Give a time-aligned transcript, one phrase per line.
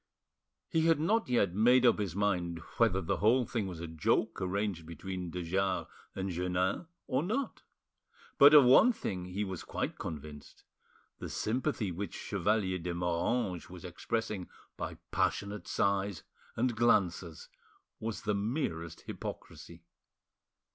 [0.67, 4.41] He had not yet made up his mind whether the whole thing was a joke
[4.41, 5.85] arranged between de Jars
[6.15, 7.61] and Jeannin or not,
[8.39, 10.63] but of one thing he was quite convinced,
[11.19, 16.23] the sympathy which Chevalier de Moranges was expressing by passionate sighs
[16.55, 17.49] and glances
[17.99, 19.83] was the merest hypocrisy.